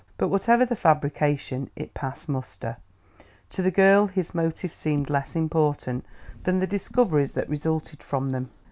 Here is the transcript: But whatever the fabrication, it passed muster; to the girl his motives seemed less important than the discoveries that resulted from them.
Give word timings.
But 0.17 0.29
whatever 0.29 0.65
the 0.65 0.75
fabrication, 0.75 1.69
it 1.75 1.93
passed 1.93 2.27
muster; 2.27 2.77
to 3.51 3.61
the 3.61 3.69
girl 3.69 4.07
his 4.07 4.33
motives 4.33 4.75
seemed 4.75 5.11
less 5.11 5.35
important 5.35 6.07
than 6.43 6.57
the 6.59 6.65
discoveries 6.65 7.33
that 7.33 7.47
resulted 7.47 8.01
from 8.01 8.31
them. 8.31 8.49